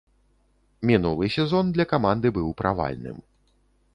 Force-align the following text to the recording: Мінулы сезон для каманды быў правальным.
Мінулы 0.89 1.27
сезон 1.35 1.69
для 1.77 1.85
каманды 1.93 2.27
быў 2.37 2.49
правальным. 2.61 3.17